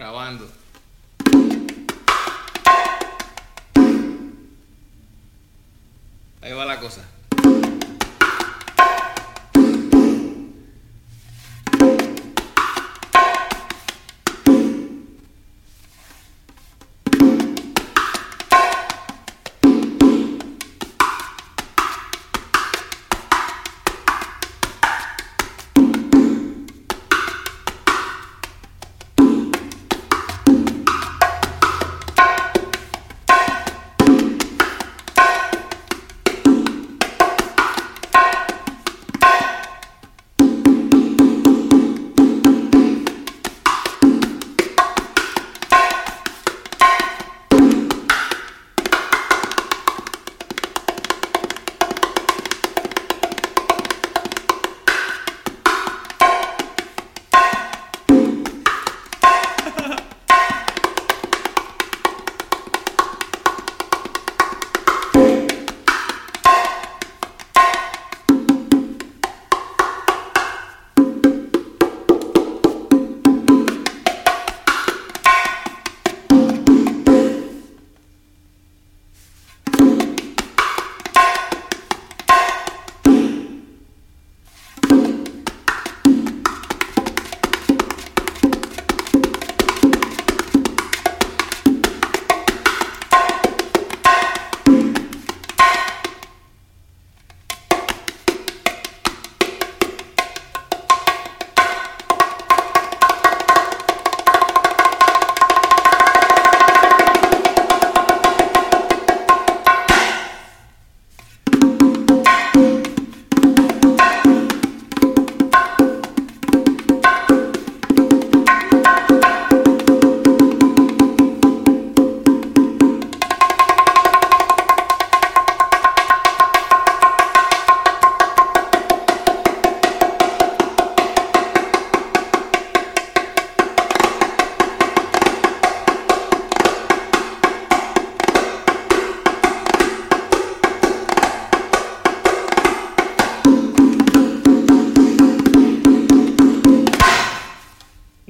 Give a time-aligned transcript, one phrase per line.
[0.00, 0.48] Grabando.
[6.40, 7.04] Ahí va la cosa.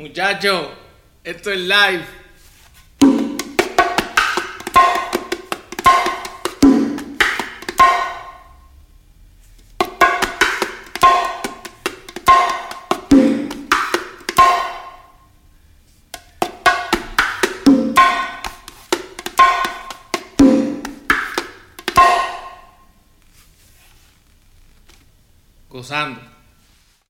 [0.00, 0.68] Muchachos,
[1.22, 2.06] esto es live.
[25.68, 26.39] Gozando.